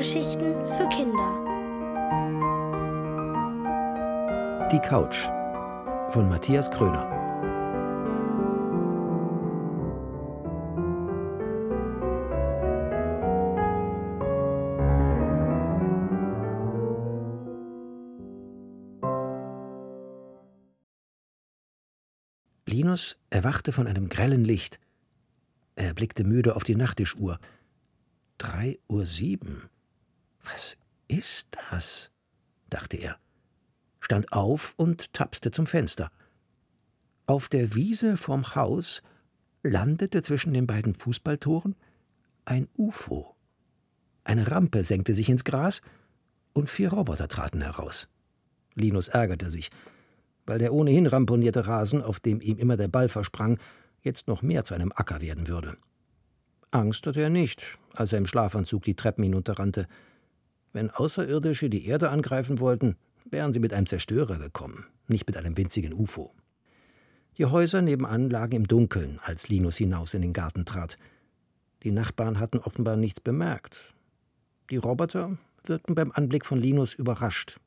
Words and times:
Hörgeschichten 0.00 0.54
für 0.64 0.88
Kinder. 0.88 1.28
Die 4.72 4.78
Couch 4.78 5.26
von 6.08 6.26
Matthias 6.26 6.70
Kröner. 6.70 7.04
Linus 22.64 23.18
erwachte 23.28 23.72
von 23.72 23.86
einem 23.86 24.08
grellen 24.08 24.46
Licht. 24.46 24.80
Er 25.76 25.92
blickte 25.92 26.24
müde 26.24 26.56
auf 26.56 26.64
die 26.64 26.74
Nachttischuhr. 26.74 27.38
Drei 28.38 28.78
Uhr 28.88 29.04
sieben. 29.04 29.68
Was 30.44 30.76
ist 31.08 31.48
das? 31.70 32.10
dachte 32.68 32.96
er, 32.96 33.18
stand 34.00 34.32
auf 34.32 34.74
und 34.76 35.12
tapste 35.12 35.50
zum 35.50 35.66
Fenster. 35.66 36.10
Auf 37.26 37.48
der 37.48 37.74
Wiese 37.74 38.16
vorm 38.16 38.54
Haus 38.54 39.02
landete 39.62 40.22
zwischen 40.22 40.52
den 40.52 40.66
beiden 40.66 40.94
Fußballtoren 40.94 41.76
ein 42.44 42.68
UFO. 42.76 43.34
Eine 44.24 44.50
Rampe 44.50 44.84
senkte 44.84 45.14
sich 45.14 45.28
ins 45.28 45.44
Gras 45.44 45.80
und 46.52 46.70
vier 46.70 46.92
Roboter 46.92 47.28
traten 47.28 47.60
heraus. 47.60 48.08
Linus 48.74 49.08
ärgerte 49.08 49.50
sich, 49.50 49.70
weil 50.46 50.58
der 50.58 50.72
ohnehin 50.72 51.06
ramponierte 51.06 51.66
Rasen, 51.66 52.02
auf 52.02 52.20
dem 52.20 52.40
ihm 52.40 52.58
immer 52.58 52.76
der 52.76 52.88
Ball 52.88 53.08
versprang, 53.08 53.58
jetzt 54.02 54.28
noch 54.28 54.42
mehr 54.42 54.64
zu 54.64 54.74
einem 54.74 54.92
Acker 54.94 55.20
werden 55.20 55.48
würde. 55.48 55.76
Angst 56.70 57.06
hatte 57.06 57.20
er 57.20 57.30
nicht, 57.30 57.78
als 57.94 58.12
er 58.12 58.18
im 58.18 58.26
Schlafanzug 58.26 58.84
die 58.84 58.94
Treppen 58.94 59.24
hinunterrannte. 59.24 59.86
Wenn 60.72 60.90
Außerirdische 60.90 61.68
die 61.68 61.86
Erde 61.86 62.10
angreifen 62.10 62.60
wollten, 62.60 62.96
wären 63.24 63.52
sie 63.52 63.60
mit 63.60 63.72
einem 63.72 63.86
Zerstörer 63.86 64.38
gekommen, 64.38 64.86
nicht 65.08 65.26
mit 65.26 65.36
einem 65.36 65.56
winzigen 65.56 65.92
UFO. 65.92 66.32
Die 67.38 67.46
Häuser 67.46 67.82
nebenan 67.82 68.28
lagen 68.30 68.56
im 68.56 68.68
Dunkeln, 68.68 69.18
als 69.22 69.48
Linus 69.48 69.76
hinaus 69.76 70.14
in 70.14 70.22
den 70.22 70.32
Garten 70.32 70.64
trat. 70.64 70.96
Die 71.82 71.90
Nachbarn 71.90 72.38
hatten 72.38 72.58
offenbar 72.58 72.96
nichts 72.96 73.20
bemerkt. 73.20 73.94
Die 74.70 74.76
Roboter 74.76 75.38
wirkten 75.64 75.94
beim 75.94 76.12
Anblick 76.12 76.44
von 76.44 76.60
Linus 76.60 76.94
überrascht. 76.94 77.58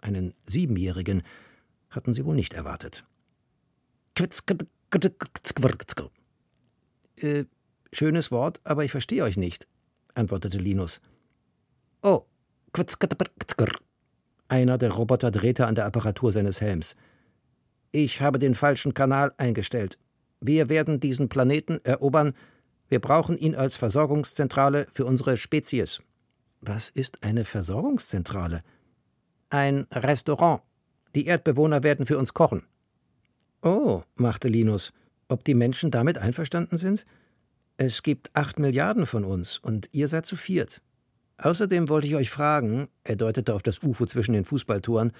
Einen 0.00 0.34
Siebenjährigen 0.46 1.22
hatten 1.90 2.14
sie 2.14 2.24
wohl 2.24 2.34
nicht 2.34 2.54
erwartet. 2.54 3.04
Äh, 7.16 7.44
Schönes 7.92 8.30
Wort, 8.30 8.60
aber 8.62 8.84
ich 8.84 8.92
verstehe 8.92 9.24
euch 9.24 9.36
nicht, 9.36 9.66
antwortete 10.14 10.58
Linus. 10.58 11.00
Oh, 12.02 12.24
einer 14.50 14.78
der 14.78 14.90
Roboter 14.90 15.30
drehte 15.30 15.66
an 15.66 15.74
der 15.74 15.86
Apparatur 15.86 16.32
seines 16.32 16.60
Helms. 16.60 16.96
Ich 17.92 18.20
habe 18.20 18.38
den 18.38 18.54
falschen 18.54 18.94
Kanal 18.94 19.32
eingestellt. 19.36 19.98
Wir 20.40 20.68
werden 20.68 21.00
diesen 21.00 21.28
Planeten 21.28 21.80
erobern. 21.84 22.34
Wir 22.88 23.00
brauchen 23.00 23.38
ihn 23.38 23.54
als 23.54 23.76
Versorgungszentrale 23.76 24.86
für 24.90 25.04
unsere 25.04 25.36
Spezies. 25.36 26.02
Was 26.60 26.88
ist 26.88 27.22
eine 27.22 27.44
Versorgungszentrale? 27.44 28.62
Ein 29.50 29.86
Restaurant. 29.92 30.62
Die 31.14 31.26
Erdbewohner 31.26 31.82
werden 31.82 32.06
für 32.06 32.18
uns 32.18 32.34
kochen. 32.34 32.64
Oh, 33.62 34.02
machte 34.14 34.48
Linus. 34.48 34.92
Ob 35.28 35.44
die 35.44 35.54
Menschen 35.54 35.90
damit 35.90 36.18
einverstanden 36.18 36.76
sind? 36.76 37.06
Es 37.76 38.02
gibt 38.02 38.30
acht 38.34 38.58
Milliarden 38.58 39.06
von 39.06 39.24
uns 39.24 39.58
und 39.58 39.88
ihr 39.92 40.08
seid 40.08 40.26
zu 40.26 40.36
viert. 40.36 40.80
Außerdem 41.42 41.88
wollte 41.88 42.06
ich 42.06 42.16
euch 42.16 42.28
fragen, 42.28 42.88
er 43.02 43.16
deutete 43.16 43.54
auf 43.54 43.62
das 43.62 43.82
UFO 43.82 44.04
zwischen 44.04 44.34
den 44.34 44.44
Fußballtoren, 44.44 45.12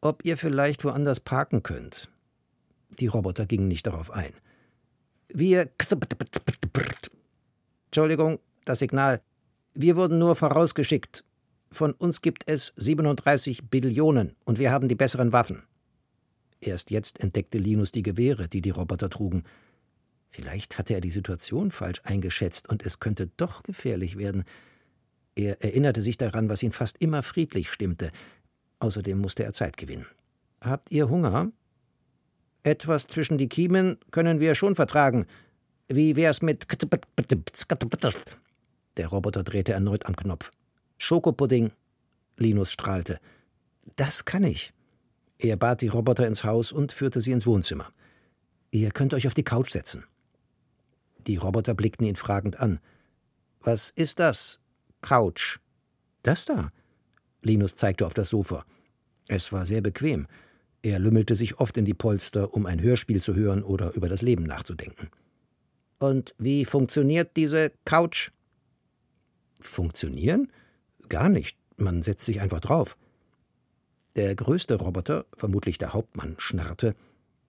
ob 0.00 0.24
ihr 0.24 0.38
vielleicht 0.38 0.84
woanders 0.84 1.20
parken 1.20 1.62
könnt. 1.62 2.08
Die 2.98 3.08
Roboter 3.08 3.44
gingen 3.44 3.68
nicht 3.68 3.86
darauf 3.86 4.10
ein. 4.10 4.32
Wir. 5.28 5.68
Entschuldigung, 7.86 8.40
das 8.64 8.78
Signal. 8.78 9.20
Wir 9.74 9.96
wurden 9.96 10.18
nur 10.18 10.34
vorausgeschickt. 10.34 11.24
Von 11.70 11.92
uns 11.92 12.22
gibt 12.22 12.44
es 12.46 12.72
37 12.76 13.68
Billionen 13.68 14.34
und 14.44 14.58
wir 14.58 14.72
haben 14.72 14.88
die 14.88 14.96
besseren 14.96 15.32
Waffen. 15.32 15.62
Erst 16.60 16.90
jetzt 16.90 17.20
entdeckte 17.20 17.58
Linus 17.58 17.92
die 17.92 18.02
Gewehre, 18.02 18.48
die 18.48 18.62
die 18.62 18.70
Roboter 18.70 19.10
trugen. 19.10 19.44
Vielleicht 20.30 20.78
hatte 20.78 20.94
er 20.94 21.00
die 21.00 21.10
Situation 21.10 21.70
falsch 21.70 22.00
eingeschätzt 22.04 22.68
und 22.68 22.84
es 22.84 22.98
könnte 22.98 23.28
doch 23.36 23.62
gefährlich 23.62 24.16
werden. 24.16 24.44
Er 25.40 25.64
erinnerte 25.64 26.02
sich 26.02 26.18
daran, 26.18 26.50
was 26.50 26.62
ihn 26.62 26.72
fast 26.72 26.98
immer 26.98 27.22
friedlich 27.22 27.70
stimmte. 27.70 28.10
Außerdem 28.78 29.18
musste 29.18 29.42
er 29.42 29.54
Zeit 29.54 29.78
gewinnen. 29.78 30.04
Habt 30.60 30.90
ihr 30.90 31.08
Hunger? 31.08 31.50
Etwas 32.62 33.06
zwischen 33.06 33.38
die 33.38 33.48
Kiemen 33.48 33.96
können 34.10 34.38
wir 34.38 34.54
schon 34.54 34.74
vertragen. 34.74 35.26
Wie 35.88 36.14
wär's 36.14 36.42
mit. 36.42 36.66
Der 38.98 39.06
Roboter 39.06 39.42
drehte 39.42 39.72
erneut 39.72 40.04
am 40.04 40.14
Knopf. 40.14 40.50
Schokopudding. 40.98 41.72
Linus 42.36 42.70
strahlte. 42.70 43.18
Das 43.96 44.26
kann 44.26 44.44
ich. 44.44 44.74
Er 45.38 45.56
bat 45.56 45.80
die 45.80 45.88
Roboter 45.88 46.26
ins 46.26 46.44
Haus 46.44 46.70
und 46.70 46.92
führte 46.92 47.22
sie 47.22 47.32
ins 47.32 47.46
Wohnzimmer. 47.46 47.90
Ihr 48.70 48.90
könnt 48.90 49.14
euch 49.14 49.26
auf 49.26 49.34
die 49.34 49.42
Couch 49.42 49.70
setzen. 49.70 50.04
Die 51.26 51.36
Roboter 51.36 51.74
blickten 51.74 52.06
ihn 52.06 52.16
fragend 52.16 52.60
an. 52.60 52.78
Was 53.62 53.88
ist 53.88 54.18
das? 54.18 54.60
Couch. 55.00 55.58
Das 56.22 56.44
da? 56.44 56.70
Linus 57.42 57.74
zeigte 57.74 58.06
auf 58.06 58.14
das 58.14 58.28
Sofa. 58.28 58.64
Es 59.28 59.52
war 59.52 59.64
sehr 59.64 59.80
bequem. 59.80 60.26
Er 60.82 60.98
lümmelte 60.98 61.34
sich 61.36 61.58
oft 61.60 61.76
in 61.76 61.84
die 61.84 61.94
Polster, 61.94 62.54
um 62.54 62.66
ein 62.66 62.80
Hörspiel 62.80 63.22
zu 63.22 63.34
hören 63.34 63.62
oder 63.62 63.92
über 63.94 64.08
das 64.08 64.22
Leben 64.22 64.44
nachzudenken. 64.44 65.10
Und 65.98 66.34
wie 66.38 66.64
funktioniert 66.64 67.36
diese 67.36 67.72
Couch? 67.84 68.30
Funktionieren? 69.60 70.50
Gar 71.08 71.28
nicht. 71.28 71.58
Man 71.76 72.02
setzt 72.02 72.24
sich 72.24 72.40
einfach 72.40 72.60
drauf. 72.60 72.96
Der 74.16 74.34
größte 74.34 74.76
Roboter, 74.76 75.26
vermutlich 75.34 75.78
der 75.78 75.92
Hauptmann, 75.92 76.34
schnarrte. 76.38 76.94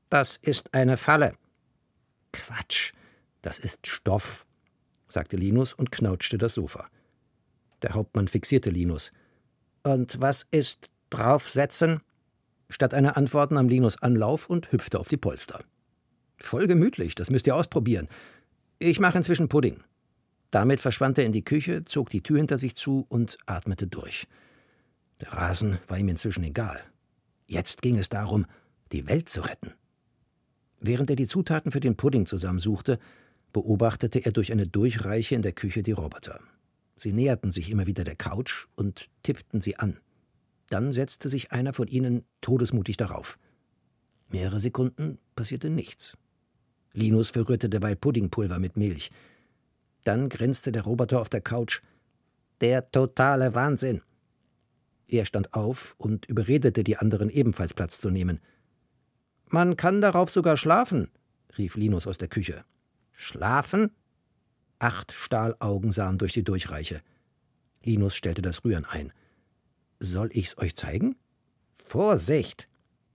Das 0.09 0.37
ist 0.37 0.73
eine 0.73 0.97
Falle. 0.97 1.33
Quatsch. 2.33 2.93
Das 3.41 3.59
ist 3.59 3.87
Stoff, 3.87 4.45
sagte 5.07 5.37
Linus 5.37 5.73
und 5.73 5.91
knautschte 5.91 6.37
das 6.37 6.53
Sofa. 6.53 6.87
Der 7.81 7.93
Hauptmann 7.93 8.27
fixierte 8.27 8.69
Linus. 8.69 9.11
Und 9.83 10.21
was 10.21 10.47
ist 10.51 10.89
draufsetzen? 11.09 12.01
Statt 12.69 12.93
einer 12.93 13.17
Antwort 13.17 13.51
nahm 13.51 13.67
Linus 13.67 14.01
Anlauf 14.01 14.49
und 14.49 14.71
hüpfte 14.71 14.99
auf 14.99 15.09
die 15.09 15.17
Polster. 15.17 15.63
Voll 16.37 16.67
gemütlich, 16.67 17.15
das 17.15 17.29
müsst 17.29 17.47
ihr 17.47 17.55
ausprobieren. 17.55 18.07
Ich 18.79 18.99
mache 18.99 19.17
inzwischen 19.17 19.49
Pudding. 19.49 19.81
Damit 20.49 20.79
verschwand 20.79 21.17
er 21.17 21.25
in 21.25 21.31
die 21.31 21.43
Küche, 21.45 21.85
zog 21.85 22.09
die 22.09 22.21
Tür 22.21 22.37
hinter 22.37 22.57
sich 22.57 22.75
zu 22.75 23.05
und 23.09 23.37
atmete 23.45 23.87
durch. 23.87 24.27
Der 25.21 25.33
Rasen 25.33 25.79
war 25.87 25.97
ihm 25.97 26.09
inzwischen 26.09 26.43
egal. 26.43 26.81
Jetzt 27.47 27.81
ging 27.81 27.97
es 27.97 28.09
darum, 28.09 28.45
die 28.91 29.07
Welt 29.07 29.29
zu 29.29 29.41
retten. 29.41 29.73
Während 30.79 31.09
er 31.09 31.15
die 31.15 31.27
Zutaten 31.27 31.71
für 31.71 31.79
den 31.79 31.95
Pudding 31.95 32.25
zusammensuchte, 32.25 32.97
beobachtete 33.53 34.25
er 34.25 34.31
durch 34.31 34.51
eine 34.51 34.67
Durchreiche 34.67 35.35
in 35.35 35.41
der 35.41 35.51
Küche 35.51 35.83
die 35.83 35.91
Roboter. 35.91 36.39
Sie 36.95 37.13
näherten 37.13 37.51
sich 37.51 37.69
immer 37.69 37.87
wieder 37.87 38.03
der 38.03 38.15
Couch 38.15 38.67
und 38.75 39.09
tippten 39.23 39.61
sie 39.61 39.77
an. 39.77 39.99
Dann 40.69 40.91
setzte 40.91 41.29
sich 41.29 41.51
einer 41.51 41.73
von 41.73 41.87
ihnen 41.87 42.23
todesmutig 42.41 42.97
darauf. 42.97 43.37
Mehrere 44.29 44.59
Sekunden 44.59 45.19
passierte 45.35 45.69
nichts. 45.69 46.17
Linus 46.93 47.31
verrührte 47.31 47.69
dabei 47.69 47.95
Puddingpulver 47.95 48.59
mit 48.59 48.77
Milch. 48.77 49.11
Dann 50.03 50.29
grinste 50.29 50.71
der 50.71 50.83
Roboter 50.83 51.19
auf 51.19 51.29
der 51.29 51.41
Couch. 51.41 51.81
Der 52.61 52.91
totale 52.91 53.55
Wahnsinn. 53.55 54.01
Er 55.07 55.25
stand 55.25 55.53
auf 55.53 55.95
und 55.97 56.25
überredete 56.27 56.83
die 56.83 56.97
anderen 56.97 57.29
ebenfalls 57.29 57.73
Platz 57.73 57.99
zu 57.99 58.09
nehmen. 58.09 58.39
Man 59.47 59.75
kann 59.75 59.99
darauf 59.99 60.31
sogar 60.31 60.55
schlafen, 60.55 61.11
rief 61.57 61.75
Linus 61.75 62.07
aus 62.07 62.17
der 62.17 62.29
Küche. 62.29 62.63
Schlafen? 63.11 63.91
Acht 64.81 65.11
Stahlaugen 65.11 65.91
sahen 65.91 66.17
durch 66.17 66.33
die 66.33 66.43
Durchreiche. 66.43 67.03
Linus 67.83 68.15
stellte 68.15 68.41
das 68.41 68.65
Rühren 68.65 68.83
ein. 68.83 69.13
Soll 69.99 70.31
ich's 70.33 70.57
euch 70.57 70.75
zeigen? 70.75 71.15
Vorsicht! 71.75 72.67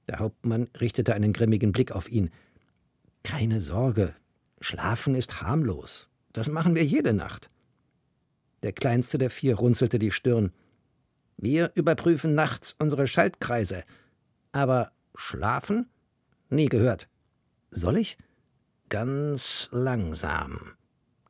Der 0.06 0.20
Hauptmann 0.20 0.70
richtete 0.80 1.12
einen 1.12 1.32
grimmigen 1.32 1.72
Blick 1.72 1.90
auf 1.90 2.08
ihn. 2.08 2.30
Keine 3.24 3.60
Sorge, 3.60 4.14
Schlafen 4.60 5.16
ist 5.16 5.42
harmlos. 5.42 6.08
Das 6.32 6.48
machen 6.48 6.76
wir 6.76 6.84
jede 6.84 7.12
Nacht. 7.12 7.50
Der 8.62 8.72
kleinste 8.72 9.18
der 9.18 9.30
vier 9.30 9.56
runzelte 9.56 9.98
die 9.98 10.12
Stirn. 10.12 10.52
Wir 11.36 11.72
überprüfen 11.74 12.36
nachts 12.36 12.76
unsere 12.78 13.08
Schaltkreise. 13.08 13.82
Aber 14.52 14.92
schlafen? 15.16 15.88
Nie 16.48 16.68
gehört. 16.68 17.08
Soll 17.72 17.96
ich? 17.98 18.18
Ganz 18.88 19.68
langsam, 19.72 20.75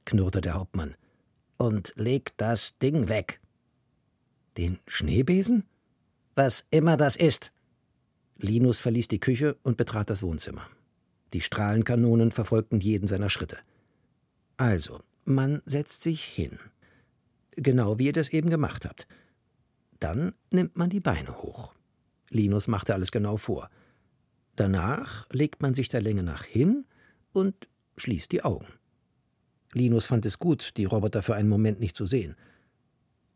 knurrte 0.06 0.40
der 0.40 0.54
Hauptmann. 0.54 0.96
Und 1.58 1.92
leg 1.96 2.32
das 2.38 2.78
Ding 2.78 3.08
weg. 3.08 3.40
Den 4.56 4.78
Schneebesen? 4.86 5.64
Was 6.34 6.66
immer 6.70 6.96
das 6.96 7.16
ist. 7.16 7.52
Linus 8.38 8.80
verließ 8.80 9.08
die 9.08 9.20
Küche 9.20 9.56
und 9.62 9.76
betrat 9.76 10.08
das 10.08 10.22
Wohnzimmer. 10.22 10.66
Die 11.32 11.40
Strahlenkanonen 11.40 12.30
verfolgten 12.30 12.80
jeden 12.80 13.06
seiner 13.06 13.28
Schritte. 13.28 13.58
Also, 14.56 15.00
man 15.24 15.62
setzt 15.66 16.02
sich 16.02 16.24
hin. 16.24 16.58
Genau 17.52 17.98
wie 17.98 18.06
ihr 18.06 18.12
das 18.12 18.28
eben 18.30 18.50
gemacht 18.50 18.84
habt. 18.86 19.06
Dann 19.98 20.34
nimmt 20.50 20.76
man 20.76 20.90
die 20.90 21.00
Beine 21.00 21.42
hoch. 21.42 21.74
Linus 22.30 22.68
machte 22.68 22.94
alles 22.94 23.10
genau 23.10 23.36
vor. 23.36 23.70
Danach 24.56 25.26
legt 25.30 25.62
man 25.62 25.74
sich 25.74 25.88
der 25.88 26.02
Länge 26.02 26.22
nach 26.22 26.44
hin 26.44 26.84
und 27.32 27.68
schließt 27.96 28.32
die 28.32 28.42
Augen. 28.42 28.66
Linus 29.72 30.06
fand 30.06 30.26
es 30.26 30.38
gut, 30.38 30.76
die 30.76 30.84
Roboter 30.84 31.22
für 31.22 31.34
einen 31.34 31.48
Moment 31.48 31.80
nicht 31.80 31.96
zu 31.96 32.06
sehen. 32.06 32.36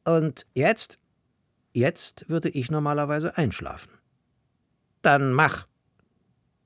Und 0.05 0.47
jetzt? 0.55 0.99
Jetzt 1.73 2.29
würde 2.29 2.49
ich 2.49 2.71
normalerweise 2.71 3.37
einschlafen. 3.37 3.93
Dann 5.03 5.33
mach. 5.33 5.67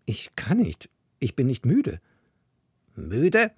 Ich 0.07 0.35
kann 0.37 0.59
nicht. 0.59 0.89
Ich 1.19 1.37
bin 1.37 1.47
nicht 1.47 1.67
müde. 1.67 2.01
Müde? 2.95 3.51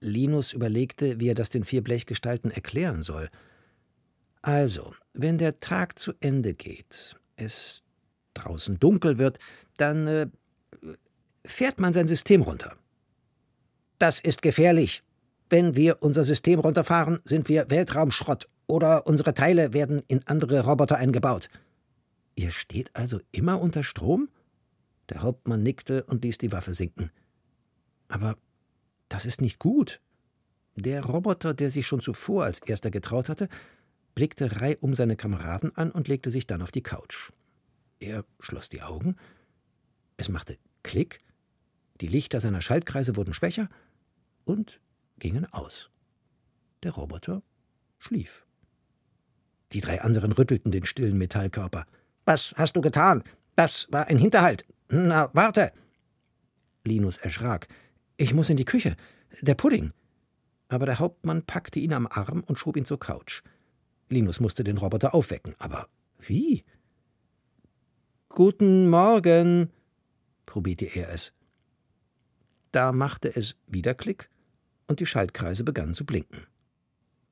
Linus 0.00 0.52
überlegte, 0.52 1.20
wie 1.20 1.28
er 1.28 1.34
das 1.34 1.50
den 1.50 1.64
vier 1.64 1.82
Blechgestalten 1.82 2.50
erklären 2.50 3.02
soll. 3.02 3.28
Also, 4.42 4.94
wenn 5.12 5.38
der 5.38 5.60
Tag 5.60 5.98
zu 5.98 6.12
Ende 6.20 6.54
geht, 6.54 7.16
es 7.36 7.82
draußen 8.34 8.78
dunkel 8.78 9.18
wird, 9.18 9.38
dann 9.76 10.06
äh, 10.06 10.26
fährt 11.44 11.80
man 11.80 11.92
sein 11.92 12.06
System 12.06 12.42
runter. 12.42 12.76
Das 13.98 14.20
ist 14.20 14.42
gefährlich. 14.42 15.02
Wenn 15.50 15.74
wir 15.74 16.02
unser 16.02 16.24
System 16.24 16.60
runterfahren, 16.60 17.20
sind 17.24 17.48
wir 17.48 17.70
Weltraumschrott 17.70 18.48
oder 18.66 19.06
unsere 19.06 19.32
Teile 19.32 19.72
werden 19.72 20.02
in 20.08 20.26
andere 20.26 20.64
Roboter 20.64 20.96
eingebaut. 20.96 21.48
Ihr 22.34 22.50
steht 22.50 22.94
also 22.94 23.20
immer 23.32 23.60
unter 23.60 23.82
Strom? 23.82 24.28
Der 25.08 25.22
Hauptmann 25.22 25.62
nickte 25.62 26.04
und 26.04 26.22
ließ 26.22 26.38
die 26.38 26.52
Waffe 26.52 26.74
sinken. 26.74 27.10
Aber 28.08 28.36
das 29.08 29.24
ist 29.24 29.40
nicht 29.40 29.58
gut. 29.58 30.00
Der 30.76 31.04
Roboter, 31.04 31.54
der 31.54 31.70
sich 31.70 31.86
schon 31.86 32.00
zuvor 32.00 32.44
als 32.44 32.60
erster 32.60 32.90
getraut 32.90 33.28
hatte, 33.28 33.48
blickte 34.14 34.60
reihum 34.60 34.94
seine 34.94 35.16
Kameraden 35.16 35.74
an 35.76 35.90
und 35.90 36.08
legte 36.08 36.30
sich 36.30 36.46
dann 36.46 36.62
auf 36.62 36.72
die 36.72 36.82
Couch. 36.82 37.32
Er 38.00 38.24
schloss 38.38 38.68
die 38.68 38.82
Augen. 38.82 39.16
Es 40.16 40.28
machte 40.28 40.58
Klick. 40.82 41.20
Die 42.00 42.06
Lichter 42.06 42.40
seiner 42.40 42.60
Schaltkreise 42.60 43.16
wurden 43.16 43.32
schwächer 43.32 43.68
und 44.44 44.80
gingen 45.18 45.46
aus. 45.52 45.90
Der 46.82 46.92
Roboter 46.92 47.42
schlief. 47.98 48.46
Die 49.72 49.80
drei 49.80 50.00
anderen 50.00 50.32
rüttelten 50.32 50.70
den 50.70 50.84
stillen 50.84 51.18
Metallkörper. 51.18 51.86
Was 52.24 52.54
hast 52.56 52.76
du 52.76 52.80
getan? 52.80 53.22
Das 53.56 53.86
war 53.90 54.06
ein 54.06 54.18
Hinterhalt. 54.18 54.64
Na, 54.88 55.30
warte. 55.34 55.72
Linus 56.84 57.18
erschrak. 57.18 57.68
Ich 58.16 58.32
muss 58.32 58.50
in 58.50 58.56
die 58.56 58.64
Küche. 58.64 58.96
Der 59.42 59.54
Pudding. 59.54 59.92
Aber 60.68 60.86
der 60.86 60.98
Hauptmann 60.98 61.42
packte 61.42 61.80
ihn 61.80 61.92
am 61.92 62.06
Arm 62.06 62.42
und 62.46 62.58
schob 62.58 62.76
ihn 62.76 62.84
zur 62.84 63.00
Couch. 63.00 63.42
Linus 64.08 64.40
musste 64.40 64.64
den 64.64 64.78
Roboter 64.78 65.14
aufwecken. 65.14 65.54
Aber 65.58 65.88
wie? 66.18 66.64
Guten 68.28 68.88
Morgen, 68.88 69.70
probierte 70.46 70.86
er 70.86 71.10
es. 71.10 71.32
Da 72.72 72.92
machte 72.92 73.34
es 73.34 73.56
wieder 73.66 73.94
Klick 73.94 74.30
und 74.88 75.00
die 75.00 75.06
Schaltkreise 75.06 75.62
begannen 75.62 75.94
zu 75.94 76.04
blinken. 76.04 76.46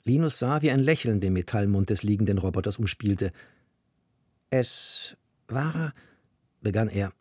Linus 0.05 0.38
sah, 0.38 0.62
wie 0.62 0.70
ein 0.70 0.79
Lächeln 0.81 1.20
den 1.20 1.32
Metallmund 1.32 1.91
des 1.91 2.05
liegenden 2.05 2.38
Roboters 2.38 2.79
umspielte. 2.79 3.32
Es 4.50 5.17
war, 5.49 5.93
begann 6.61 6.88
er. 6.88 7.12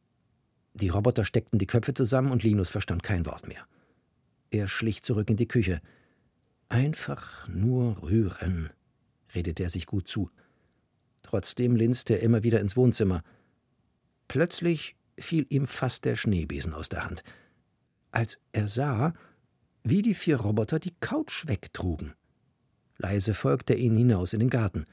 Die 0.75 0.89
Roboter 0.89 1.25
steckten 1.25 1.57
die 1.57 1.65
Köpfe 1.65 1.95
zusammen 1.95 2.31
und 2.31 2.43
Linus 2.43 2.69
verstand 2.69 3.01
kein 3.01 3.25
Wort 3.25 3.47
mehr. 3.47 3.65
Er 4.51 4.67
schlich 4.67 5.01
zurück 5.01 5.29
in 5.31 5.37
die 5.37 5.47
Küche. 5.47 5.81
Einfach 6.69 7.47
nur 7.47 8.03
rühren, 8.03 8.69
redete 9.33 9.63
er 9.63 9.69
sich 9.69 9.87
gut 9.87 10.07
zu. 10.07 10.29
Trotzdem 11.23 11.75
linste 11.75 12.15
er 12.15 12.21
immer 12.21 12.43
wieder 12.43 12.59
ins 12.59 12.77
Wohnzimmer. 12.77 13.23
Plötzlich 14.27 14.95
fiel 15.17 15.47
ihm 15.49 15.65
fast 15.65 16.05
der 16.05 16.15
Schneebesen 16.15 16.73
aus 16.73 16.89
der 16.89 17.05
Hand, 17.05 17.23
als 18.11 18.37
er 18.51 18.67
sah, 18.67 19.13
wie 19.85 20.01
die 20.01 20.15
vier 20.15 20.37
Roboter 20.37 20.79
die 20.79 20.95
Couch 20.99 21.47
wegtrugen. 21.47 22.15
Leise 22.97 23.35
folgte 23.35 23.73
er 23.73 23.79
ihnen 23.79 23.97
hinaus 23.97 24.33
in 24.33 24.39
den 24.39 24.49
Garten. 24.49 24.85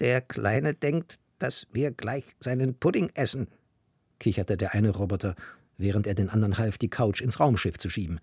Der 0.00 0.20
Kleine 0.20 0.74
denkt, 0.74 1.18
dass 1.38 1.66
wir 1.72 1.92
gleich 1.92 2.24
seinen 2.38 2.78
Pudding 2.78 3.10
essen, 3.14 3.48
kicherte 4.18 4.58
der 4.58 4.74
eine 4.74 4.90
Roboter, 4.90 5.34
während 5.78 6.06
er 6.06 6.14
den 6.14 6.28
anderen 6.28 6.58
half, 6.58 6.76
die 6.76 6.90
Couch 6.90 7.22
ins 7.22 7.40
Raumschiff 7.40 7.78
zu 7.78 7.88
schieben. 7.88 8.20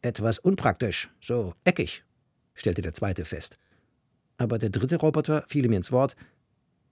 Etwas 0.00 0.38
unpraktisch, 0.38 1.10
so 1.20 1.52
eckig, 1.64 2.02
stellte 2.54 2.80
der 2.80 2.94
zweite 2.94 3.26
fest. 3.26 3.58
Aber 4.38 4.58
der 4.58 4.70
dritte 4.70 4.96
Roboter 4.96 5.44
fiel 5.46 5.66
ihm 5.66 5.72
ins 5.72 5.92
Wort. 5.92 6.16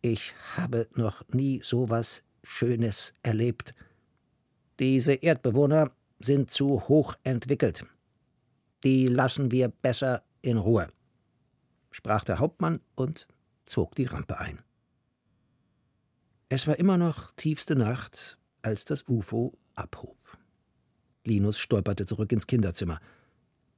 Ich 0.03 0.35
habe 0.57 0.89
noch 0.95 1.27
nie 1.33 1.63
so 1.65 1.89
was 1.89 2.23
Schönes 2.43 3.15
erlebt. 3.23 3.75
Diese 4.79 5.15
Erdbewohner 5.15 5.91
sind 6.19 6.51
zu 6.51 6.89
hoch 6.89 7.15
entwickelt. 7.23 7.85
Die 8.85 9.09
lassen 9.09 9.51
wir 9.51 9.69
besser 9.69 10.23
in 10.43 10.57
Ruhe, 10.57 10.89
sprach 11.91 12.25
der 12.25 12.39
Hauptmann 12.39 12.81
und 12.95 13.27
zog 13.67 13.95
die 13.95 14.05
Rampe 14.05 14.39
ein. 14.39 14.61
Es 16.49 16.67
war 16.67 16.79
immer 16.79 16.97
noch 16.97 17.33
tiefste 17.33 17.77
Nacht, 17.77 18.39
als 18.63 18.85
das 18.85 19.07
UFO 19.09 19.59
abhob. 19.75 20.17
Linus 21.25 21.59
stolperte 21.59 22.07
zurück 22.07 22.33
ins 22.33 22.47
Kinderzimmer. 22.47 23.01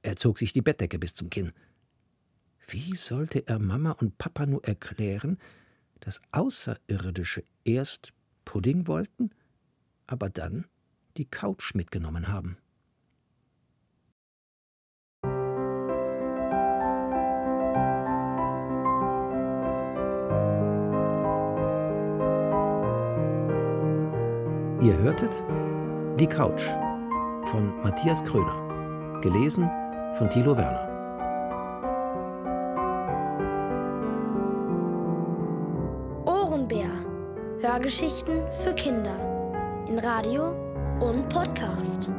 Er 0.03 0.15
zog 0.15 0.39
sich 0.39 0.53
die 0.53 0.61
Bettdecke 0.61 0.97
bis 0.97 1.13
zum 1.13 1.29
Kinn. 1.29 1.51
Wie 2.67 2.95
sollte 2.95 3.45
er 3.47 3.59
Mama 3.59 3.91
und 3.91 4.17
Papa 4.17 4.45
nur 4.45 4.63
erklären, 4.63 5.37
dass 5.99 6.21
Außerirdische 6.31 7.43
erst 7.65 8.13
Pudding 8.45 8.87
wollten, 8.87 9.31
aber 10.07 10.29
dann 10.29 10.65
die 11.17 11.25
Couch 11.25 11.75
mitgenommen 11.75 12.27
haben? 12.27 12.57
Ihr 24.81 24.97
hörtet 24.97 25.43
Die 26.19 26.25
Couch 26.25 26.63
von 27.45 27.79
Matthias 27.83 28.23
Kröner. 28.23 29.19
Gelesen 29.21 29.69
von 30.15 30.27
Thilo 30.27 30.57
Werner. 30.57 30.87
Ohrenbär. 36.25 36.89
Hörgeschichten 37.59 38.41
für 38.63 38.73
Kinder. 38.73 39.15
In 39.87 39.99
Radio 39.99 40.70
und 41.01 41.27
Podcast. 41.29 42.09